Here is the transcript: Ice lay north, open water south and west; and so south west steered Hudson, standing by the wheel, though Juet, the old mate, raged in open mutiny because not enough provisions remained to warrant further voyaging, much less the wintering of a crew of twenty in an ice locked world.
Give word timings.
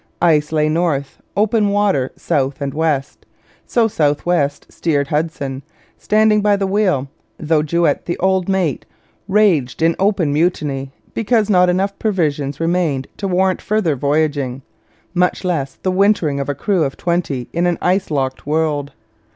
Ice 0.19 0.51
lay 0.51 0.67
north, 0.67 1.21
open 1.37 1.67
water 1.69 2.09
south 2.15 2.59
and 2.59 2.73
west; 2.73 3.19
and 3.21 3.69
so 3.69 3.87
south 3.87 4.25
west 4.25 4.65
steered 4.67 5.09
Hudson, 5.09 5.61
standing 5.95 6.41
by 6.41 6.55
the 6.55 6.65
wheel, 6.65 7.07
though 7.37 7.61
Juet, 7.61 8.05
the 8.07 8.17
old 8.17 8.49
mate, 8.49 8.83
raged 9.27 9.79
in 9.83 9.95
open 9.99 10.33
mutiny 10.33 10.91
because 11.13 11.51
not 11.51 11.69
enough 11.69 11.99
provisions 11.99 12.59
remained 12.59 13.09
to 13.17 13.27
warrant 13.27 13.61
further 13.61 13.95
voyaging, 13.95 14.63
much 15.13 15.43
less 15.43 15.75
the 15.83 15.91
wintering 15.91 16.39
of 16.39 16.49
a 16.49 16.55
crew 16.55 16.81
of 16.83 16.97
twenty 16.97 17.47
in 17.53 17.67
an 17.67 17.77
ice 17.79 18.09
locked 18.09 18.47
world. 18.47 18.93